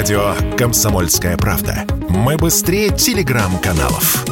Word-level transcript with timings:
Радио 0.00 0.34
«Комсомольская 0.56 1.36
правда». 1.36 1.84
Мы 2.08 2.38
быстрее 2.38 2.88
телеграм-каналов. 2.88 4.24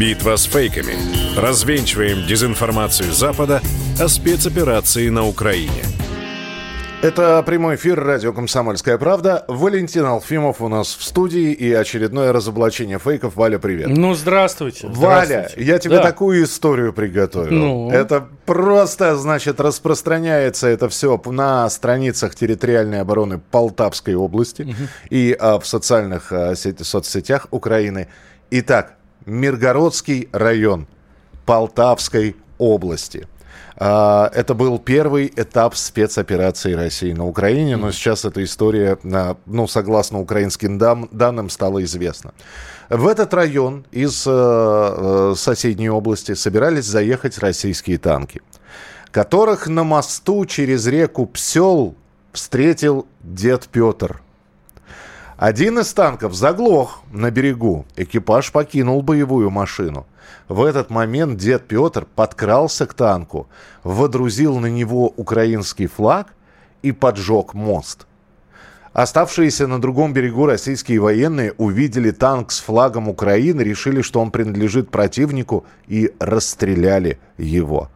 Битва 0.00 0.36
с 0.36 0.44
фейками. 0.44 0.94
Развенчиваем 1.36 2.26
дезинформацию 2.26 3.12
Запада 3.12 3.60
о 4.00 4.08
спецоперации 4.08 5.10
на 5.10 5.26
Украине– 5.26 5.82
это 7.02 7.42
прямой 7.42 7.74
эфир 7.74 8.02
радио 8.02 8.32
«Комсомольская 8.32 8.96
правда». 8.96 9.44
Валентин 9.48 10.04
Алфимов 10.04 10.62
у 10.62 10.68
нас 10.68 10.94
в 10.94 11.02
студии 11.02 11.52
и 11.52 11.72
очередное 11.72 12.32
разоблачение 12.32 13.00
фейков. 13.00 13.34
Валя, 13.34 13.58
привет. 13.58 13.88
Ну, 13.88 14.14
здравствуйте. 14.14 14.86
Валя, 14.88 15.50
я 15.56 15.78
тебе 15.80 15.96
да. 15.96 16.02
такую 16.02 16.44
историю 16.44 16.92
приготовил. 16.92 17.52
Ну. 17.52 17.90
Это 17.90 18.28
просто, 18.46 19.16
значит, 19.16 19.60
распространяется 19.60 20.68
это 20.68 20.88
все 20.88 21.20
на 21.26 21.68
страницах 21.70 22.36
территориальной 22.36 23.00
обороны 23.00 23.40
Полтавской 23.50 24.14
области 24.14 24.62
угу. 24.62 24.74
и 25.10 25.36
а, 25.38 25.58
в 25.58 25.66
социальных 25.66 26.32
а, 26.32 26.54
сети, 26.54 26.84
соцсетях 26.84 27.48
Украины. 27.50 28.06
Итак, 28.50 28.94
Миргородский 29.26 30.28
район 30.32 30.86
Полтавской 31.46 32.36
области. 32.58 33.26
А, 33.76 34.30
это 34.34 34.54
был 34.54 34.78
первый 34.78 35.32
этап 35.34 35.74
спецоперации 35.74 36.74
России 36.74 37.12
на 37.12 37.26
Украине, 37.26 37.76
но 37.76 37.90
сейчас 37.90 38.24
эта 38.24 38.44
история, 38.44 38.98
а, 39.04 39.36
ну, 39.46 39.66
согласно 39.66 40.20
украинским 40.20 40.78
данным, 40.78 41.50
стала 41.50 41.82
известна. 41.84 42.32
В 42.88 43.06
этот 43.06 43.32
район 43.32 43.86
из 43.90 44.24
э, 44.26 45.34
соседней 45.36 45.88
области 45.88 46.34
собирались 46.34 46.84
заехать 46.84 47.38
российские 47.38 47.96
танки, 47.96 48.42
которых 49.10 49.66
на 49.66 49.82
мосту 49.82 50.44
через 50.44 50.86
реку 50.86 51.26
Псел 51.26 51.94
встретил 52.32 53.06
дед 53.22 53.68
Петр. 53.72 54.20
Один 55.44 55.80
из 55.80 55.92
танков 55.92 56.34
заглох 56.34 57.02
на 57.10 57.32
берегу. 57.32 57.84
Экипаж 57.96 58.52
покинул 58.52 59.02
боевую 59.02 59.50
машину. 59.50 60.06
В 60.46 60.62
этот 60.62 60.88
момент 60.88 61.36
дед 61.36 61.66
Петр 61.66 62.06
подкрался 62.14 62.86
к 62.86 62.94
танку, 62.94 63.48
водрузил 63.82 64.60
на 64.60 64.66
него 64.66 65.08
украинский 65.08 65.88
флаг 65.88 66.28
и 66.82 66.92
поджег 66.92 67.54
мост. 67.54 68.06
Оставшиеся 68.92 69.66
на 69.66 69.80
другом 69.80 70.12
берегу 70.12 70.46
российские 70.46 71.00
военные 71.00 71.54
увидели 71.54 72.12
танк 72.12 72.52
с 72.52 72.60
флагом 72.60 73.08
Украины, 73.08 73.62
решили, 73.62 74.00
что 74.00 74.20
он 74.20 74.30
принадлежит 74.30 74.90
противнику 74.90 75.66
и 75.88 76.14
расстреляли 76.20 77.18
его. 77.36 77.90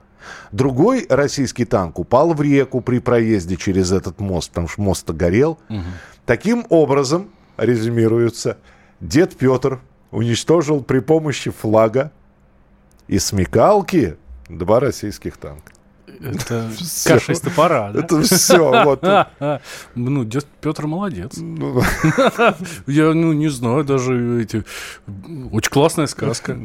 Другой 0.50 1.06
российский 1.08 1.64
танк 1.64 2.00
упал 2.00 2.34
в 2.34 2.42
реку 2.42 2.80
при 2.80 2.98
проезде 2.98 3.56
через 3.56 3.92
этот 3.92 4.18
мост, 4.18 4.48
потому 4.48 4.66
что 4.66 4.82
мост 4.82 5.08
горел. 5.10 5.60
Угу. 5.68 5.84
Таким 6.26 6.66
образом, 6.70 7.30
резюмируется, 7.56 8.58
дед 9.00 9.36
Петр 9.36 9.80
уничтожил 10.10 10.82
при 10.82 11.00
помощи 11.00 11.50
флага 11.50 12.12
и 13.08 13.18
смекалки 13.18 14.16
два 14.48 14.80
российских 14.80 15.36
танка. 15.36 15.72
Это 16.06 16.70
все. 16.76 17.10
каша 17.10 17.32
из 17.32 17.40
топора, 17.40 17.92
да? 17.92 18.00
Это 18.00 18.22
все. 18.22 18.84
Вот. 18.84 19.02
Ну, 19.94 20.24
дед 20.24 20.46
Петр 20.60 20.86
молодец. 20.86 21.36
Ну, 21.36 21.82
Я, 22.86 23.12
ну, 23.12 23.32
не 23.32 23.48
знаю, 23.48 23.84
даже 23.84 24.42
эти... 24.42 24.64
Очень 25.50 25.70
классная 25.70 26.06
сказка. 26.06 26.58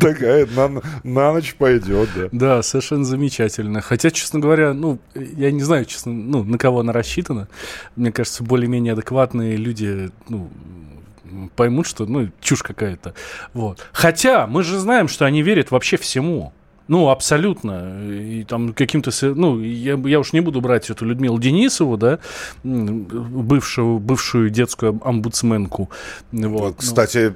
Такая, 0.00 0.46
на, 0.46 0.82
на 1.02 1.32
ночь 1.32 1.54
пойдет, 1.54 2.08
да. 2.14 2.28
Да, 2.32 2.62
совершенно 2.62 3.04
замечательно. 3.04 3.80
Хотя, 3.80 4.10
честно 4.10 4.40
говоря, 4.40 4.72
ну, 4.74 4.98
я 5.14 5.50
не 5.50 5.62
знаю, 5.62 5.84
честно, 5.84 6.12
ну, 6.12 6.44
на 6.44 6.58
кого 6.58 6.80
она 6.80 6.92
рассчитана. 6.92 7.48
Мне 7.96 8.12
кажется, 8.12 8.44
более-менее 8.44 8.92
адекватные 8.92 9.56
люди, 9.56 10.10
ну, 10.28 10.50
поймут, 11.56 11.86
что, 11.86 12.06
ну, 12.06 12.30
чушь 12.40 12.62
какая-то. 12.62 13.14
Вот. 13.52 13.86
Хотя 13.92 14.46
мы 14.46 14.62
же 14.62 14.78
знаем, 14.78 15.08
что 15.08 15.24
они 15.24 15.42
верят 15.42 15.70
вообще 15.70 15.96
всему. 15.96 16.52
Ну, 16.88 17.08
абсолютно. 17.08 18.02
И 18.10 18.44
там 18.44 18.72
каким-то... 18.72 19.10
Ну, 19.22 19.60
я, 19.60 19.94
я 20.04 20.20
уж 20.20 20.32
не 20.32 20.40
буду 20.40 20.60
брать 20.60 20.90
эту 20.90 21.04
Людмилу 21.04 21.38
Денисову, 21.38 21.96
да, 21.96 22.18
бывшую, 22.62 23.98
бывшую 23.98 24.50
детскую 24.50 25.00
омбудсменку. 25.02 25.90
Вот. 26.32 26.76
Кстати, 26.78 27.34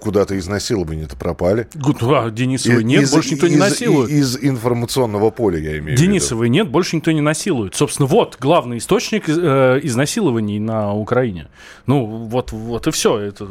куда-то 0.00 0.38
изнасилования-то 0.38 1.16
пропали. 1.16 1.68
А, 2.02 2.30
Денисовой 2.30 2.84
нет, 2.84 3.04
из, 3.04 3.12
больше 3.12 3.34
никто 3.34 3.46
из, 3.46 3.52
не 3.52 3.58
насилует. 3.58 4.10
Из, 4.10 4.36
из 4.36 4.44
информационного 4.44 5.30
поля, 5.30 5.58
я 5.58 5.78
имею 5.78 5.96
Денисовой 5.96 6.42
в 6.42 6.44
виду. 6.44 6.54
нет, 6.54 6.68
больше 6.68 6.96
никто 6.96 7.12
не 7.12 7.20
насилует. 7.20 7.74
Собственно, 7.74 8.06
вот 8.06 8.36
главный 8.40 8.78
источник 8.78 9.28
э, 9.28 9.80
изнасилований 9.82 10.58
на 10.58 10.94
Украине. 10.94 11.48
Ну, 11.86 12.04
вот, 12.04 12.52
вот 12.52 12.86
и 12.86 12.90
все. 12.90 13.18
Это 13.18 13.48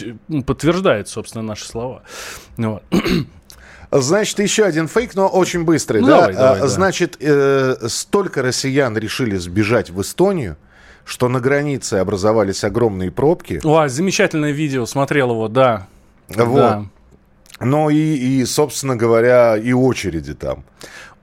э, 0.00 0.42
подтверждает, 0.42 1.08
собственно, 1.08 1.42
наши 1.42 1.66
слова. 1.66 2.02
Вот. 2.56 2.82
Значит, 3.90 4.38
еще 4.40 4.64
один 4.64 4.88
фейк, 4.88 5.14
но 5.14 5.28
очень 5.28 5.64
быстрый. 5.64 6.00
Ну, 6.00 6.08
да? 6.08 6.20
Давай, 6.20 6.34
давай, 6.34 6.60
да. 6.60 6.66
Значит, 6.68 7.16
э, 7.20 7.76
столько 7.88 8.42
россиян 8.42 8.96
решили 8.96 9.36
сбежать 9.36 9.90
в 9.90 10.00
Эстонию, 10.00 10.56
что 11.04 11.28
на 11.28 11.40
границе 11.40 11.94
образовались 11.94 12.64
огромные 12.64 13.10
пробки. 13.10 13.60
Ой, 13.62 13.88
замечательное 13.88 14.50
видео, 14.50 14.86
смотрел 14.86 15.30
его, 15.30 15.48
да. 15.48 15.86
Вот. 16.28 16.56
Да. 16.56 16.84
Ну 17.60 17.88
и, 17.88 17.96
и, 17.96 18.44
собственно 18.44 18.96
говоря, 18.96 19.56
и 19.56 19.72
очереди 19.72 20.34
там 20.34 20.64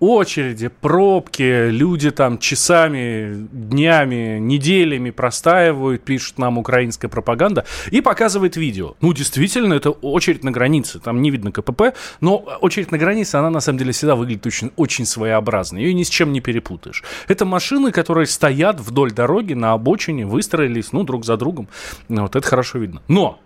очереди, 0.03 0.67
пробки, 0.67 1.69
люди 1.69 2.11
там 2.11 2.37
часами, 2.37 3.47
днями, 3.51 4.37
неделями 4.39 5.11
простаивают, 5.11 6.03
пишут 6.03 6.37
нам 6.37 6.57
украинская 6.57 7.09
пропаганда 7.09 7.65
и 7.91 8.01
показывает 8.01 8.57
видео. 8.57 8.95
Ну, 9.01 9.13
действительно, 9.13 9.73
это 9.73 9.91
очередь 9.91 10.43
на 10.43 10.51
границе, 10.51 10.99
там 10.99 11.21
не 11.21 11.31
видно 11.31 11.51
КПП, 11.51 11.93
но 12.21 12.37
очередь 12.61 12.91
на 12.91 12.97
границе, 12.97 13.35
она 13.35 13.49
на 13.49 13.61
самом 13.61 13.79
деле 13.79 13.93
всегда 13.93 14.15
выглядит 14.15 14.45
очень, 14.45 14.71
очень 14.75 15.05
своеобразно, 15.05 15.77
ее 15.77 15.93
ни 15.93 16.03
с 16.03 16.09
чем 16.09 16.33
не 16.33 16.41
перепутаешь. 16.41 17.03
Это 17.27 17.45
машины, 17.45 17.91
которые 17.91 18.27
стоят 18.27 18.79
вдоль 18.81 19.11
дороги 19.11 19.53
на 19.53 19.73
обочине, 19.73 20.25
выстроились, 20.25 20.91
ну, 20.91 21.03
друг 21.03 21.25
за 21.25 21.37
другом, 21.37 21.67
вот 22.09 22.35
это 22.35 22.47
хорошо 22.47 22.79
видно. 22.79 23.01
Но 23.07 23.39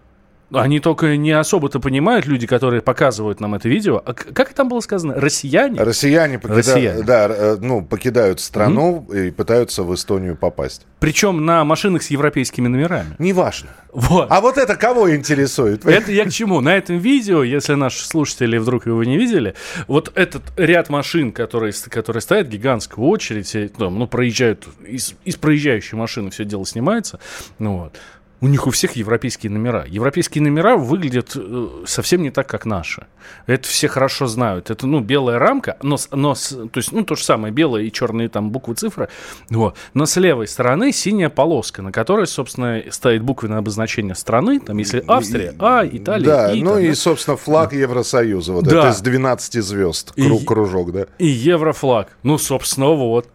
они 0.52 0.80
только 0.80 1.18
не 1.18 1.31
особо-то 1.31 1.80
понимают, 1.80 2.25
люди, 2.25 2.47
которые 2.47 2.81
показывают 2.81 3.40
нам 3.40 3.56
это 3.56 3.68
видео. 3.68 4.02
А 4.06 4.13
как 4.13 4.53
там 4.53 4.69
было 4.69 4.80
сказано? 4.80 5.16
Россияне? 5.16 5.81
Россияне, 5.81 6.40
покида... 6.40 6.58
Россияне. 6.58 7.03
Да, 7.03 7.28
э, 7.30 7.58
ну, 7.59 7.84
покидают 7.84 8.40
страну 8.40 9.06
mm-hmm. 9.09 9.28
и 9.28 9.31
пытаются 9.31 9.84
в 9.84 9.94
Эстонию 9.94 10.38
попасть. 10.38 10.86
Причем 11.00 11.46
на 11.46 11.63
машинах 11.63 12.02
с 12.03 12.09
европейскими 12.09 12.68
номерами. 12.68 13.16
Неважно. 13.19 13.69
Вот. 13.91 14.28
А 14.30 14.41
вот 14.41 14.57
это 14.57 14.75
кого 14.75 15.16
интересует? 15.16 15.86
Это 15.86 16.12
я 16.12 16.25
к 16.25 16.31
чему? 16.31 16.62
На 16.62 16.75
этом 16.78 16.97
видео, 17.00 17.44
если 17.44 17.74
наши 17.74 18.06
слушатели 18.06 18.57
вдруг 18.57 18.86
его 18.86 19.03
не 19.03 19.18
видели, 19.18 19.56
вот 19.88 20.12
этот 20.16 20.44
ряд 20.56 20.90
машин, 20.90 21.31
которые, 21.31 21.74
которые 21.90 22.22
стоят, 22.22 22.47
гигантская 22.47 23.03
очередь, 23.03 23.74
там, 23.78 23.97
ну, 23.97 24.07
проезжают, 24.07 24.68
из, 24.86 25.16
из 25.25 25.36
проезжающей 25.36 25.97
машины 25.97 26.30
все 26.30 26.46
дело 26.46 26.66
снимается, 26.66 27.19
ну 27.59 27.78
вот. 27.78 27.97
У 28.40 28.48
них 28.48 28.68
у 28.68 28.72
всех 28.72 28.96
европейские 28.96 29.52
номера. 29.52 29.86
Европейские 29.88 30.44
номера 30.44 30.78
выглядят 30.78 31.31
э, 31.36 31.68
совсем 31.88 32.22
не 32.22 32.30
так, 32.30 32.48
как 32.48 32.66
наши. 32.66 33.08
Это 33.48 33.68
все 33.68 33.88
хорошо 33.88 34.28
знают. 34.28 34.70
Это, 34.70 34.86
ну, 34.86 35.00
белая 35.00 35.40
рамка, 35.40 35.78
но, 35.81 35.98
но 36.12 36.36
то 36.36 36.78
есть, 36.78 36.92
ну, 36.92 37.03
то 37.03 37.16
же 37.16 37.24
самое, 37.24 37.52
белая 37.52 37.84
и 37.84 37.92
черные 37.92 38.30
там 38.30 38.52
буквы, 38.52 38.75
цифры. 38.75 39.09
Вот. 39.50 39.75
Но 39.96 40.06
с 40.06 40.18
левой 40.18 40.48
стороны 40.48 40.92
синяя 40.92 41.30
полоска, 41.30 41.81
на 41.81 41.92
которой, 41.92 42.28
собственно, 42.28 42.84
стоит 42.92 43.24
буквенное 43.24 43.58
обозначение 43.58 44.14
страны. 44.14 44.59
Там, 44.59 44.78
если 44.78 45.04
Австрия, 45.08 45.56
А, 45.58 45.84
Италия, 45.86 46.25
Да, 46.25 46.54
и, 46.54 46.62
ну 46.62 46.74
там, 46.74 46.80
и, 46.80 46.90
да? 46.90 46.96
собственно, 46.96 47.38
флаг 47.38 47.74
Евросоюза. 47.74 48.54
Вот 48.54 48.66
да. 48.66 48.80
это 48.80 48.90
из 48.90 49.02
12 49.02 49.64
звезд, 49.64 50.12
круг, 50.14 50.44
и, 50.44 50.46
кружок, 50.46 50.92
да. 50.92 51.08
И 51.18 51.25
еврофлаг. 51.25 52.09
Ну, 52.22 52.38
собственно, 52.38 52.90
вот. 52.90 53.28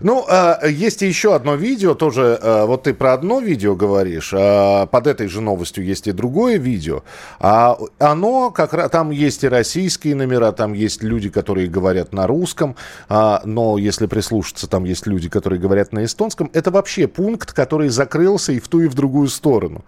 Ну, 0.00 0.24
э, 0.28 0.70
есть 0.70 1.02
еще 1.02 1.34
одно 1.34 1.54
видео, 1.54 1.94
тоже, 1.94 2.38
э, 2.40 2.64
вот 2.64 2.84
ты 2.84 2.94
про 2.94 3.12
одно 3.12 3.40
видео 3.40 3.74
говоришь, 3.74 4.32
э, 4.32 4.86
под 4.90 5.06
этой 5.06 5.28
же 5.28 5.40
новостью 5.40 5.84
есть 5.84 6.06
и 6.06 6.12
другое 6.12 6.58
видео. 6.58 7.02
А 7.40 7.76
оно 7.98 8.50
как 8.50 8.74
раз, 8.74 8.90
там 8.90 9.10
есть 9.10 9.44
и 9.44 9.48
российские 9.48 10.14
номера, 10.14 10.52
там 10.52 10.72
есть 10.72 11.02
люди, 11.02 11.28
которые 11.28 11.68
говорят 11.68 12.12
на 12.12 12.26
русском, 12.26 12.76
э, 13.08 13.38
но 13.44 13.78
если 13.78 14.06
прислушаться, 14.06 14.66
там 14.68 14.84
есть 14.84 15.06
люди, 15.06 15.28
которые 15.28 15.60
говорят 15.60 15.92
на 15.92 16.04
эстонском. 16.04 16.50
Это 16.52 16.70
вообще 16.70 17.06
пункт, 17.06 17.52
который 17.52 17.88
закрылся 17.88 18.52
и 18.52 18.60
в 18.60 18.68
ту, 18.68 18.80
и 18.80 18.88
в 18.88 18.94
другую 18.94 19.28
сторону 19.28 19.84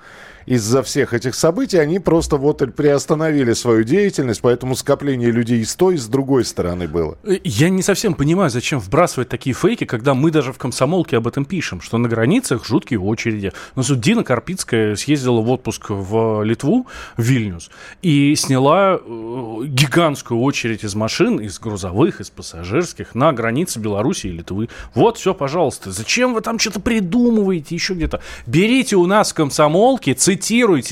из-за 0.46 0.82
всех 0.82 1.12
этих 1.12 1.34
событий 1.34 1.78
они 1.78 1.98
просто 1.98 2.36
вот 2.36 2.62
приостановили 2.74 3.52
свою 3.52 3.82
деятельность, 3.82 4.40
поэтому 4.40 4.76
скопление 4.76 5.30
людей 5.30 5.64
с 5.64 5.74
той, 5.74 5.96
и 5.96 5.98
с 5.98 6.06
другой 6.06 6.44
стороны 6.44 6.88
было. 6.88 7.18
Я 7.44 7.68
не 7.68 7.82
совсем 7.82 8.14
понимаю, 8.14 8.50
зачем 8.50 8.78
вбрасывать 8.78 9.28
такие 9.28 9.54
фейки 9.54 9.84
когда 9.84 10.14
мы 10.14 10.30
даже 10.30 10.52
в 10.52 10.58
комсомолке 10.58 11.16
об 11.16 11.26
этом 11.26 11.44
пишем, 11.44 11.80
что 11.80 11.98
на 11.98 12.08
границах 12.08 12.64
жуткие 12.64 13.00
очереди. 13.00 13.52
Ну, 13.74 13.82
Дина 13.82 14.24
Карпицкая 14.24 14.94
съездила 14.96 15.40
в 15.40 15.50
отпуск 15.50 15.86
в 15.90 16.42
Литву, 16.42 16.86
в 17.16 17.22
Вильнюс, 17.22 17.70
и 18.02 18.34
сняла 18.36 18.96
э, 18.96 19.60
гигантскую 19.66 20.40
очередь 20.40 20.84
из 20.84 20.94
машин, 20.94 21.38
из 21.38 21.58
грузовых, 21.58 22.20
из 22.20 22.30
пассажирских, 22.30 23.14
на 23.14 23.32
границе 23.32 23.80
Беларуси 23.80 24.28
и 24.28 24.32
Литвы. 24.32 24.68
Вот, 24.94 25.18
все, 25.18 25.34
пожалуйста. 25.34 25.90
Зачем 25.90 26.34
вы 26.34 26.40
там 26.40 26.58
что-то 26.58 26.80
придумываете 26.80 27.74
еще 27.74 27.94
где-то? 27.94 28.20
Берите 28.46 28.96
у 28.96 29.06
нас 29.06 29.32
в 29.32 29.34
комсомолке, 29.34 30.14
цитируйте 30.14 30.35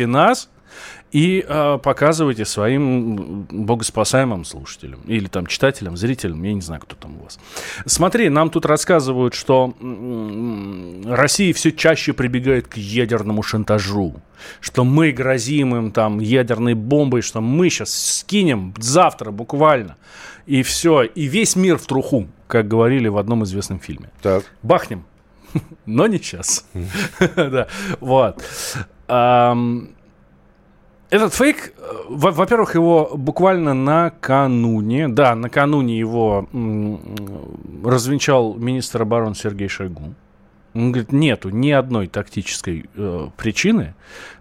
нас, 0.07 0.49
и 1.15 1.45
э, 1.47 1.79
показывайте 1.81 2.45
своим 2.45 3.47
богоспасаемым 3.49 4.45
слушателям 4.45 5.01
или 5.07 5.29
там 5.29 5.47
читателям, 5.47 5.97
зрителям, 5.97 6.43
я 6.43 6.53
не 6.53 6.61
знаю, 6.61 6.81
кто 6.83 6.97
там 6.97 7.17
у 7.19 7.23
вас. 7.23 7.39
Смотри, 7.87 8.29
нам 8.31 8.51
тут 8.51 8.67
рассказывают, 8.67 9.35
что 9.35 9.75
Россия 11.05 11.55
все 11.55 11.71
чаще 11.71 12.15
прибегает 12.15 12.67
к 12.67 12.77
ядерному 12.77 13.45
шантажу, 13.45 14.17
что 14.59 14.83
мы 14.83 15.13
грозим 15.13 15.77
им 15.77 15.93
там 15.93 16.19
ядерной 16.19 16.75
бомбой, 16.75 17.23
что 17.23 17.41
мы 17.41 17.71
сейчас 17.71 17.95
скинем 18.19 18.75
завтра 18.79 19.31
буквально, 19.31 19.97
и 20.47 20.65
все, 20.65 21.03
и 21.05 21.27
весь 21.27 21.55
мир 21.55 21.79
в 21.79 21.87
труху, 21.87 22.27
как 22.49 22.67
говорили 22.67 23.07
в 23.07 23.19
одном 23.19 23.45
известном 23.45 23.79
фильме. 23.79 24.11
Так. 24.21 24.45
Бахнем. 24.63 25.05
Но 25.87 26.09
не 26.09 26.19
сейчас. 26.19 26.67
Да, 27.37 27.69
вот. 28.01 28.43
Этот 31.15 31.33
фейк, 31.33 31.75
э, 31.77 31.83
во-первых, 32.09 32.75
его 32.75 33.11
буквально 33.15 33.73
накануне, 33.73 35.07
да, 35.07 35.37
накануне 35.37 35.97
его 35.97 36.49
развенчал 37.85 38.55
министр 38.55 39.03
обороны 39.03 39.37
Сергей 39.37 39.69
Шойгу. 39.69 40.15
Он 40.75 40.91
говорит, 40.91 41.13
нету 41.13 41.51
ни 41.51 41.71
одной 41.71 42.09
тактической 42.09 42.91
э, 42.97 43.29
причины 43.37 43.95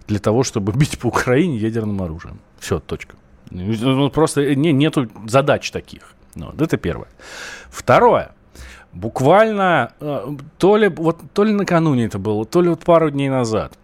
для 0.07 0.17
того, 0.17 0.43
чтобы 0.43 0.71
бить 0.75 0.97
по 0.97 1.07
Украине 1.07 1.57
ядерным 1.57 2.01
оружием. 2.01 2.39
Все, 2.57 2.79
точка. 2.79 3.17
Ну, 3.51 4.09
просто 4.09 4.55
не, 4.55 4.71
нету 4.71 5.07
задач 5.27 5.69
таких. 5.69 6.15
Ну, 6.33 6.47
вот, 6.47 6.61
это 6.61 6.77
первое. 6.77 7.09
Второе. 7.69 8.31
Буквально 8.93 9.93
э, 9.99 10.37
то 10.57 10.77
ли, 10.77 10.87
вот, 10.87 11.19
то 11.33 11.43
ли 11.43 11.53
накануне 11.53 12.05
это 12.05 12.17
было, 12.17 12.45
то 12.45 12.63
ли 12.63 12.69
вот 12.69 12.83
пару 12.83 13.11
дней 13.11 13.29
назад 13.29 13.77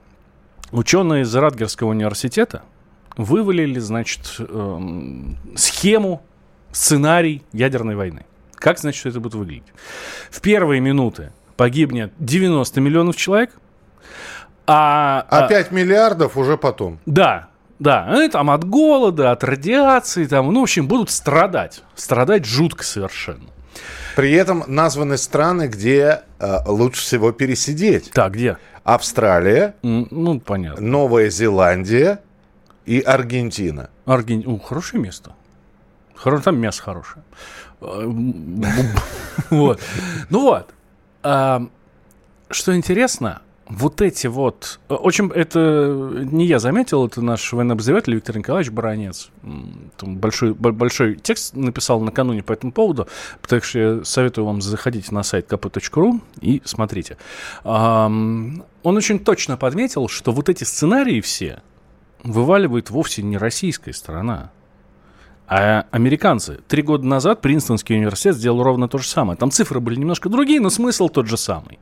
ученые 0.72 1.24
из 1.24 1.36
Радгерского 1.36 1.90
университета 1.90 2.64
вывалили, 3.18 3.80
значит, 3.80 4.36
э, 4.40 4.80
схему, 5.56 6.22
сценарий 6.72 7.44
ядерной 7.52 7.96
войны. 7.96 8.26
Как, 8.56 8.80
значит, 8.80 9.06
это 9.06 9.20
будет 9.20 9.36
выглядеть? 9.36 9.74
В 10.30 10.42
первые 10.42 10.82
минуты 10.82 11.32
погибнет 11.58 12.14
90 12.20 12.82
миллионов 12.82 13.16
человек, 13.16 13.52
а... 14.68 15.26
А 15.30 15.48
5 15.48 15.72
а, 15.72 15.74
миллиардов 15.74 16.38
уже 16.38 16.56
потом. 16.56 17.00
Да, 17.08 17.50
да, 17.80 18.06
они 18.06 18.30
там 18.30 18.52
от 18.52 18.66
голода, 18.66 19.32
от 19.32 19.44
радиации, 19.44 20.26
там, 20.26 20.54
ну, 20.54 20.60
в 20.60 20.64
общем, 20.64 20.88
будут 20.88 21.10
страдать. 21.10 21.84
Страдать 21.96 22.46
жутко 22.46 22.84
совершенно. 22.84 23.46
При 24.16 24.32
этом 24.32 24.64
названы 24.68 25.18
страны, 25.18 25.68
где 25.68 26.22
э, 26.40 26.58
лучше 26.66 27.02
всего 27.02 27.32
пересидеть. 27.32 28.12
Так, 28.12 28.34
где? 28.34 28.58
Австралия. 28.84 29.76
Ну, 29.82 30.40
понятно. 30.40 30.86
Новая 30.86 31.30
Зеландия 31.30 32.20
и 32.86 33.00
Аргентина. 33.02 33.90
Арген... 34.06 34.44
О, 34.48 34.58
хорошее 34.58 35.02
место. 35.02 35.34
Хоро... 36.16 36.40
Там 36.40 36.60
мясо 36.60 36.82
хорошее. 36.84 37.24
Вот. 39.50 39.80
Ну 40.30 40.42
вот. 40.42 40.70
А, 41.24 41.66
что 42.50 42.76
интересно, 42.76 43.42
вот 43.70 44.02
эти 44.02 44.26
вот... 44.28 44.80
Очень 44.90 45.30
это 45.30 46.26
не 46.32 46.46
я 46.46 46.58
заметил, 46.60 47.06
это 47.06 47.22
наш 47.22 47.54
военный 47.54 47.74
обозреватель 47.74 48.16
Виктор 48.16 48.38
Николаевич 48.38 48.72
Баранец. 48.74 49.30
Там 49.98 50.18
большой, 50.18 50.54
большой 50.54 51.16
текст 51.16 51.56
написал 51.56 52.02
накануне 52.02 52.42
по 52.42 52.52
этому 52.52 52.72
поводу, 52.72 53.08
так 53.48 53.64
что 53.64 53.80
я 53.80 54.04
советую 54.04 54.46
вам 54.46 54.62
заходить 54.62 55.12
на 55.12 55.22
сайт 55.22 55.48
kp.ru 55.48 56.20
и 56.42 56.62
смотрите. 56.66 57.18
Он 57.64 58.64
очень 58.84 59.20
точно 59.20 59.56
подметил, 59.56 60.08
что 60.08 60.32
вот 60.32 60.50
эти 60.50 60.64
сценарии 60.64 61.22
все, 61.22 61.62
вываливает 62.24 62.90
вовсе 62.90 63.22
не 63.22 63.38
российская 63.38 63.94
сторона, 63.94 64.52
а 65.48 65.86
американцы. 65.92 66.60
Три 66.68 66.84
года 66.84 67.06
назад 67.06 67.42
Принстонский 67.42 67.96
университет 67.96 68.36
сделал 68.36 68.62
ровно 68.62 68.88
то 68.88 69.00
же 69.00 69.08
самое. 69.08 69.38
Там 69.38 69.50
цифры 69.50 69.80
были 69.80 69.96
немножко 69.96 70.30
другие, 70.30 70.60
но 70.60 70.70
смысл 70.70 71.10
тот 71.10 71.28
же 71.28 71.38
самый. 71.38 71.79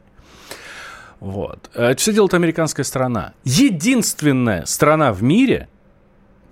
Вот. 1.19 1.69
Это 1.74 2.00
все 2.00 2.14
делает 2.14 2.34
американская 2.34 2.84
страна. 2.84 3.34
Единственная 3.44 4.66
страна 4.66 5.14
в 5.14 5.24
мире, 5.24 5.68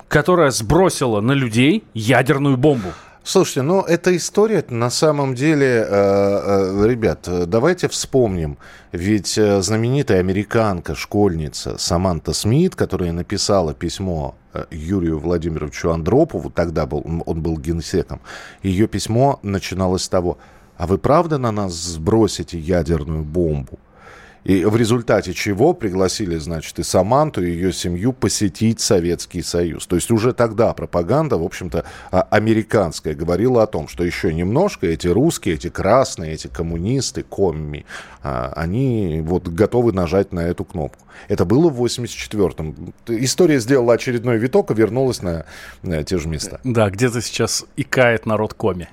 которая 0.07 0.51
сбросила 0.51 1.21
на 1.21 1.33
людей 1.33 1.83
ядерную 1.93 2.57
бомбу. 2.57 2.89
Слушайте, 3.27 3.63
ну 3.63 3.81
эта 3.81 4.15
история 4.15 4.63
на 4.69 4.91
самом 4.91 5.33
деле, 5.33 5.65
э, 5.65 5.85
э, 5.89 6.87
ребят, 6.87 7.27
давайте 7.47 7.87
вспомним. 7.87 8.59
Ведь 8.91 9.35
э, 9.39 9.63
знаменитая 9.63 10.19
американка, 10.19 10.93
школьница 10.93 11.75
Саманта 11.79 12.33
Смит, 12.33 12.75
которая 12.75 13.11
написала 13.13 13.73
письмо 13.73 14.35
э, 14.53 14.65
Юрию 14.69 15.17
Владимировичу 15.17 15.89
Андропову, 15.89 16.51
тогда 16.51 16.85
был, 16.85 17.03
он 17.25 17.41
был 17.41 17.57
генсеком, 17.57 18.21
ее 18.61 18.87
письмо 18.87 19.39
начиналось 19.41 20.03
с 20.03 20.09
того, 20.09 20.37
а 20.77 20.85
вы 20.85 20.99
правда 20.99 21.39
на 21.39 21.51
нас 21.51 21.73
сбросите 21.73 22.59
ядерную 22.59 23.23
бомбу? 23.23 23.79
И 24.45 24.63
в 24.63 24.77
результате 24.77 25.33
чего 25.33 25.73
пригласили, 25.73 26.37
значит, 26.37 26.77
и 26.77 26.83
Саманту, 26.83 27.43
и 27.43 27.49
ее 27.49 27.73
семью 27.73 28.13
посетить 28.13 28.79
Советский 28.79 29.41
Союз. 29.41 29.87
То 29.87 29.95
есть 29.95 30.11
уже 30.11 30.33
тогда 30.33 30.71
пропаганда, 30.73 31.37
в 31.37 31.43
общем-то, 31.43 31.83
а, 32.11 32.21
американская, 32.29 33.15
говорила 33.15 33.63
о 33.63 33.67
том, 33.67 33.87
что 33.87 34.03
еще 34.03 34.31
немножко 34.31 34.85
эти 34.85 35.07
русские, 35.07 35.55
эти 35.55 35.69
красные, 35.69 36.33
эти 36.33 36.45
коммунисты, 36.47 37.23
комми, 37.23 37.85
а, 38.21 38.53
они 38.55 39.21
вот 39.25 39.47
готовы 39.47 39.93
нажать 39.93 40.31
на 40.31 40.41
эту 40.41 40.63
кнопку. 40.63 41.05
Это 41.27 41.43
было 41.43 41.69
в 41.69 41.83
84-м. 41.83 42.93
История 43.07 43.59
сделала 43.59 43.93
очередной 43.93 44.37
виток 44.37 44.69
и 44.69 44.75
вернулась 44.75 45.23
на, 45.23 45.45
те 46.03 46.19
же 46.19 46.27
места. 46.27 46.59
Да, 46.63 46.91
где-то 46.91 47.21
сейчас 47.21 47.65
икает 47.77 48.27
народ 48.27 48.53
коми. 48.53 48.89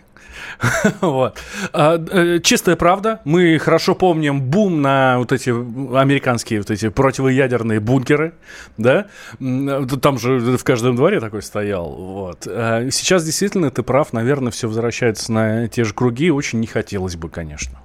вот. 1.01 1.39
А, 1.73 1.99
э, 1.99 2.41
чистая 2.41 2.77
правда. 2.77 3.21
Мы 3.25 3.59
хорошо 3.59 3.95
помним 3.95 4.41
бум 4.41 4.83
на 4.83 5.19
вот 5.19 5.33
эти 5.33 5.51
американские 5.51 6.61
вот 6.61 6.71
эти 6.71 6.89
противоядерные 6.89 7.81
бункеры, 7.81 8.35
да? 8.79 9.07
Там 9.39 10.19
же 10.19 10.39
в 10.57 10.65
каждом 10.65 10.97
дворе 10.97 11.21
такой 11.21 11.43
стоял. 11.43 11.91
Вот. 11.91 12.47
А 12.47 12.89
сейчас 12.91 13.25
действительно 13.25 13.71
ты 13.71 13.83
прав. 13.83 14.13
Наверное, 14.13 14.53
все 14.53 14.69
возвращается 14.69 15.33
на 15.33 15.69
те 15.69 15.85
же 15.85 15.95
круги. 15.95 16.31
Очень 16.31 16.61
не 16.61 16.67
хотелось 16.67 17.17
бы, 17.17 17.29
конечно. 17.29 17.82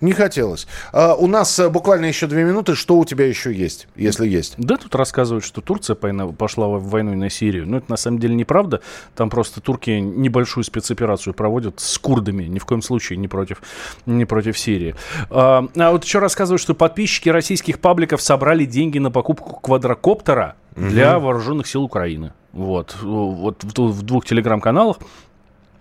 Не 0.00 0.12
хотелось. 0.12 0.66
А, 0.92 1.14
у 1.14 1.26
нас 1.26 1.58
э, 1.58 1.68
буквально 1.68 2.06
еще 2.06 2.26
две 2.26 2.44
минуты. 2.44 2.74
Что 2.74 2.98
у 2.98 3.04
тебя 3.04 3.26
еще 3.26 3.52
есть, 3.52 3.88
если 3.96 4.26
есть? 4.26 4.54
Да, 4.58 4.76
тут 4.76 4.94
рассказывают, 4.94 5.44
что 5.44 5.60
Турция 5.60 5.96
пошла 5.96 6.68
в 6.68 6.88
войну 6.88 7.14
на 7.14 7.30
Сирию. 7.30 7.66
Но 7.66 7.78
это 7.78 7.90
на 7.90 7.96
самом 7.96 8.18
деле 8.18 8.34
неправда. 8.34 8.80
Там 9.14 9.30
просто 9.30 9.60
турки 9.60 9.90
небольшую 9.90 10.64
спецоперацию 10.64 11.34
проводят 11.34 11.80
с 11.80 11.98
курдами. 11.98 12.44
Ни 12.44 12.58
в 12.58 12.64
коем 12.64 12.82
случае 12.82 13.18
не 13.18 13.28
против, 13.28 13.62
не 14.06 14.24
против 14.24 14.58
Сирии. 14.58 14.94
А, 15.30 15.66
а 15.76 15.92
вот 15.92 16.04
еще 16.04 16.18
рассказывают, 16.18 16.60
что 16.60 16.74
подписчики 16.74 17.28
российских 17.28 17.80
пабликов 17.80 18.22
собрали 18.22 18.64
деньги 18.64 18.98
на 18.98 19.10
покупку 19.10 19.60
квадрокоптера 19.60 20.56
для 20.76 21.18
вооруженных 21.18 21.66
сил 21.66 21.82
Украины. 21.82 22.32
Вот, 22.52 22.96
вот 23.02 23.64
в, 23.64 23.78
в 23.78 24.02
двух 24.02 24.24
телеграм-каналах 24.24 24.98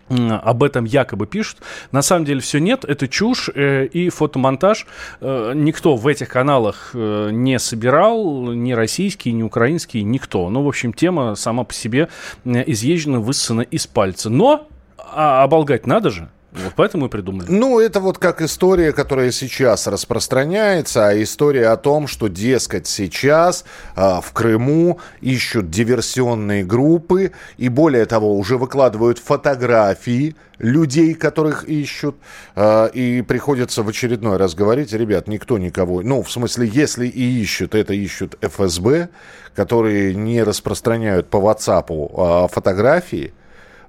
об 0.09 0.63
этом 0.63 0.85
якобы 0.85 1.25
пишут. 1.25 1.59
На 1.91 2.01
самом 2.01 2.25
деле 2.25 2.39
все 2.39 2.59
нет, 2.59 2.85
это 2.85 3.07
чушь 3.07 3.49
э, 3.53 3.85
и 3.85 4.09
фотомонтаж. 4.09 4.85
Э, 5.19 5.53
никто 5.55 5.95
в 5.95 6.07
этих 6.07 6.29
каналах 6.29 6.91
э, 6.93 7.29
не 7.31 7.57
собирал, 7.59 8.51
ни 8.51 8.73
российский, 8.73 9.31
ни 9.31 9.41
украинский, 9.43 10.03
никто. 10.03 10.49
Ну, 10.49 10.63
в 10.63 10.67
общем, 10.67 10.93
тема 10.93 11.35
сама 11.35 11.63
по 11.63 11.73
себе 11.73 12.09
изъезжена, 12.43 13.19
высосана 13.19 13.61
из 13.61 13.87
пальца. 13.87 14.29
Но 14.29 14.67
а, 14.97 15.43
оболгать 15.43 15.87
надо 15.87 16.09
же. 16.11 16.29
Вот 16.63 16.73
поэтому 16.75 17.07
и 17.07 17.09
придумали. 17.09 17.47
Ну, 17.49 17.79
это 17.79 17.99
вот 17.99 18.17
как 18.17 18.41
история, 18.41 18.93
которая 18.93 19.31
сейчас 19.31 19.87
распространяется, 19.87 21.07
а 21.07 21.21
история 21.21 21.69
о 21.69 21.77
том, 21.77 22.07
что, 22.07 22.27
дескать, 22.27 22.87
сейчас 22.87 23.65
а, 23.95 24.21
в 24.21 24.31
Крыму 24.31 24.99
ищут 25.21 25.69
диверсионные 25.69 26.63
группы, 26.63 27.31
и 27.57 27.69
более 27.69 28.05
того, 28.05 28.37
уже 28.37 28.57
выкладывают 28.57 29.19
фотографии 29.19 30.35
людей, 30.57 31.13
которых 31.13 31.65
ищут, 31.65 32.15
а, 32.55 32.87
и 32.87 33.21
приходится 33.21 33.83
в 33.83 33.89
очередной 33.89 34.37
раз 34.37 34.55
говорить, 34.55 34.93
ребят, 34.93 35.27
никто 35.27 35.57
никого, 35.57 36.01
ну, 36.01 36.23
в 36.23 36.31
смысле, 36.31 36.69
если 36.71 37.07
и 37.07 37.41
ищут, 37.41 37.75
это 37.75 37.93
ищут 37.93 38.37
ФСБ, 38.41 39.09
которые 39.53 40.15
не 40.15 40.43
распространяют 40.43 41.29
по 41.29 41.37
WhatsApp 41.37 41.85
а, 41.89 42.47
фотографии, 42.47 43.33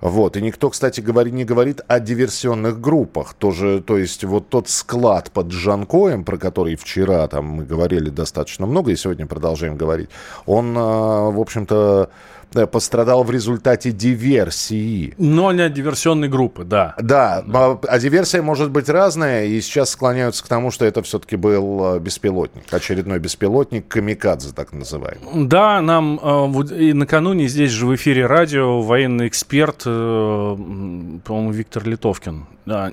Вот. 0.01 0.37
И 0.37 0.43
никто, 0.43 0.71
кстати, 0.71 1.01
говори, 1.01 1.31
не 1.31 1.45
говорит 1.45 1.81
о 1.89 2.01
диверсионных 2.01 2.81
группах. 2.81 3.35
Тоже, 3.35 3.83
то 3.83 3.97
есть 3.99 4.25
вот 4.25 4.49
тот 4.49 4.69
склад 4.69 5.31
под 5.31 5.49
Джанкоем, 5.49 6.25
про 6.25 6.37
который 6.37 6.77
вчера 6.77 7.27
там 7.29 7.47
мы 7.47 7.65
говорили 7.65 8.11
достаточно 8.11 8.67
много, 8.67 8.93
и 8.93 8.97
сегодня 8.97 9.27
продолжаем 9.27 9.77
говорить, 9.77 10.11
он, 10.45 10.75
а, 10.77 11.31
в 11.31 11.41
общем-то, 11.41 12.11
пострадал 12.53 13.25
в 13.25 13.31
результате 13.31 13.93
диверсии. 13.93 15.15
Но 15.19 15.53
не 15.53 15.63
от 15.63 15.73
диверсионной 15.73 16.29
группы, 16.29 16.65
да. 16.65 16.95
Да, 16.99 17.43
да. 17.47 17.79
а 17.87 17.99
диверсия 17.99 18.43
может 18.43 18.71
быть 18.71 18.89
разная, 18.89 19.45
и 19.45 19.61
сейчас 19.61 19.91
склоняются 19.91 20.45
к 20.45 20.49
тому, 20.49 20.71
что 20.71 20.85
это 20.85 21.03
все-таки 21.03 21.37
был 21.37 21.97
э, 21.97 21.99
беспилотник, 21.99 22.73
очередной 22.73 23.19
беспилотник, 23.19 23.89
камикадзе 23.89 24.53
так 24.55 24.73
называемый. 24.73 25.47
Да, 25.47 25.81
нам 25.83 26.19
э, 26.23 26.75
и 26.75 26.93
накануне 26.93 27.49
здесь 27.49 27.71
же 27.71 27.87
в 27.87 27.95
эфире 27.95 28.27
радио 28.27 28.81
военный 28.81 29.29
эксперт, 29.29 29.83
э, 29.85 30.57
по-моему, 31.25 31.51
Виктор 31.51 31.87
Литовкин, 31.87 32.47
да, 32.65 32.93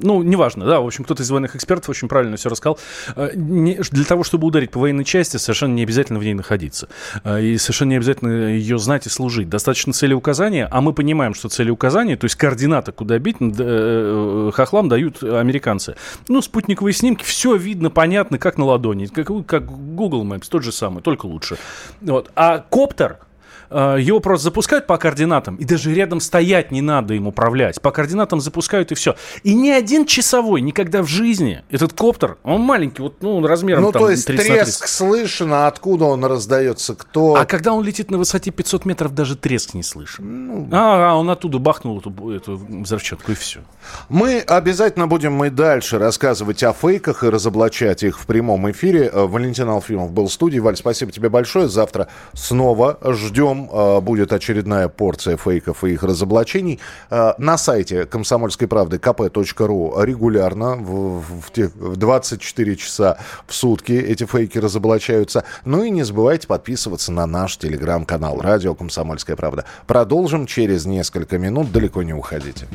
ну, 0.00 0.22
неважно, 0.22 0.64
да, 0.64 0.80
в 0.80 0.86
общем, 0.86 1.04
кто-то 1.04 1.22
из 1.22 1.30
военных 1.30 1.56
экспертов 1.56 1.88
очень 1.88 2.08
правильно 2.08 2.36
все 2.36 2.48
рассказал. 2.48 2.78
Э, 3.16 3.30
для 3.34 4.04
того, 4.04 4.24
чтобы 4.24 4.46
ударить 4.46 4.70
по 4.70 4.80
военной 4.80 5.04
части, 5.04 5.36
совершенно 5.36 5.74
не 5.74 5.82
обязательно 5.82 6.18
в 6.18 6.24
ней 6.24 6.34
находиться. 6.34 6.88
Э, 7.24 7.42
и 7.42 7.58
совершенно 7.58 7.77
не 7.84 7.96
обязательно 7.96 8.48
ее 8.48 8.78
знать 8.78 9.06
и 9.06 9.10
служить. 9.10 9.48
Достаточно 9.48 9.92
целеуказания, 9.92 10.68
а 10.70 10.80
мы 10.80 10.92
понимаем, 10.92 11.34
что 11.34 11.48
целеуказания, 11.48 12.16
то 12.16 12.24
есть 12.24 12.36
координаты, 12.36 12.92
куда 12.92 13.18
бить, 13.18 13.36
э, 13.40 14.50
хохлам 14.54 14.88
дают 14.88 15.22
американцы. 15.22 15.96
Ну, 16.28 16.42
спутниковые 16.42 16.92
снимки, 16.92 17.24
все 17.24 17.56
видно, 17.56 17.90
понятно, 17.90 18.38
как 18.38 18.58
на 18.58 18.64
ладони. 18.64 19.06
Как, 19.06 19.28
как 19.46 19.66
Google 19.66 20.24
Maps, 20.24 20.48
тот 20.48 20.62
же 20.62 20.72
самый, 20.72 21.02
только 21.02 21.26
лучше. 21.26 21.56
Вот. 22.00 22.30
А 22.34 22.58
коптер, 22.58 23.18
Э, 23.18 23.27
его 23.70 24.20
просто 24.20 24.44
запускают 24.44 24.86
по 24.86 24.96
координатам, 24.96 25.56
и 25.56 25.64
даже 25.64 25.94
рядом 25.94 26.20
стоять 26.20 26.70
не 26.70 26.80
надо 26.80 27.14
им 27.14 27.26
управлять. 27.26 27.80
По 27.80 27.90
координатам 27.90 28.40
запускают, 28.40 28.92
и 28.92 28.94
все. 28.94 29.16
И 29.42 29.54
ни 29.54 29.70
один 29.70 30.06
часовой 30.06 30.60
никогда 30.60 31.02
в 31.02 31.06
жизни, 31.06 31.62
этот 31.70 31.92
коптер, 31.92 32.38
он 32.42 32.62
маленький, 32.62 33.02
вот 33.02 33.22
ну, 33.22 33.44
размером 33.46 33.82
ну, 33.82 33.92
там 33.92 34.02
то 34.02 34.10
есть 34.10 34.26
30 34.26 34.46
треск 34.46 34.88
слышно, 34.88 35.66
откуда 35.66 36.06
он 36.06 36.24
раздается, 36.24 36.94
кто... 36.94 37.34
А 37.34 37.44
когда 37.44 37.72
он 37.72 37.84
летит 37.84 38.10
на 38.10 38.18
высоте 38.18 38.50
500 38.50 38.84
метров, 38.84 39.14
даже 39.14 39.36
треск 39.36 39.74
не 39.74 39.82
слышен. 39.82 40.46
Ну... 40.46 40.68
А, 40.72 41.12
а, 41.12 41.14
он 41.16 41.28
оттуда 41.30 41.58
бахнул 41.58 41.98
эту, 41.98 42.30
эту 42.30 42.56
взрывчатку, 42.56 43.32
и 43.32 43.34
все. 43.34 43.60
Мы 44.08 44.40
обязательно 44.40 45.06
будем 45.06 45.32
мы 45.32 45.50
дальше 45.50 45.98
рассказывать 45.98 46.62
о 46.62 46.72
фейках 46.72 47.24
и 47.24 47.28
разоблачать 47.28 48.02
их 48.02 48.18
в 48.18 48.26
прямом 48.26 48.70
эфире. 48.70 49.10
Э, 49.12 49.26
Валентин 49.26 49.68
Алфимов 49.68 50.12
был 50.12 50.28
в 50.28 50.32
студии. 50.32 50.58
Валь, 50.58 50.76
спасибо 50.76 51.12
тебе 51.12 51.28
большое. 51.28 51.68
Завтра 51.68 52.08
снова 52.32 52.98
ждем 53.02 53.57
Потом 53.66 53.98
э, 53.98 54.00
будет 54.00 54.32
очередная 54.32 54.88
порция 54.88 55.36
фейков 55.36 55.84
и 55.84 55.92
их 55.92 56.02
разоблачений. 56.02 56.80
Э, 57.10 57.32
на 57.38 57.58
сайте 57.58 58.04
комсомольской 58.04 58.68
правды 58.68 58.96
kp.ru 58.96 60.04
регулярно 60.04 60.76
в, 60.76 61.22
в, 61.22 61.50
в 61.56 61.96
24 61.96 62.76
часа 62.76 63.18
в 63.46 63.54
сутки 63.54 63.92
эти 63.92 64.24
фейки 64.24 64.58
разоблачаются. 64.58 65.44
Ну 65.64 65.82
и 65.82 65.90
не 65.90 66.02
забывайте 66.02 66.46
подписываться 66.46 67.12
на 67.12 67.26
наш 67.26 67.56
телеграм-канал 67.56 68.40
«Радио 68.40 68.74
Комсомольская 68.74 69.36
правда». 69.36 69.64
Продолжим 69.86 70.46
через 70.46 70.86
несколько 70.86 71.38
минут. 71.38 71.72
Далеко 71.72 72.02
не 72.02 72.12
уходите. 72.12 72.66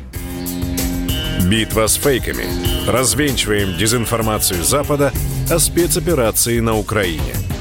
Битва 1.48 1.86
с 1.86 1.94
фейками. 1.96 2.44
Развенчиваем 2.88 3.76
дезинформацию 3.76 4.62
Запада 4.62 5.12
о 5.50 5.58
спецоперации 5.58 6.60
на 6.60 6.76
Украине– 6.76 7.34